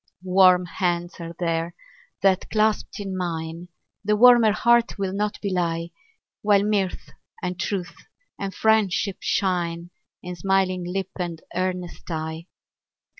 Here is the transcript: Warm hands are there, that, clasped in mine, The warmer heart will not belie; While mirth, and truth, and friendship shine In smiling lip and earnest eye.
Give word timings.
Warm 0.23 0.65
hands 0.65 1.19
are 1.19 1.35
there, 1.37 1.75
that, 2.23 2.49
clasped 2.49 2.99
in 2.99 3.15
mine, 3.15 3.67
The 4.03 4.15
warmer 4.15 4.51
heart 4.51 4.97
will 4.97 5.13
not 5.13 5.37
belie; 5.43 5.91
While 6.41 6.63
mirth, 6.63 7.11
and 7.43 7.59
truth, 7.59 7.95
and 8.39 8.51
friendship 8.51 9.17
shine 9.19 9.91
In 10.23 10.35
smiling 10.35 10.83
lip 10.91 11.11
and 11.19 11.39
earnest 11.53 12.09
eye. 12.09 12.47